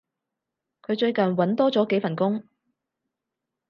[0.81, 2.43] 佢最近搵多咗幾份工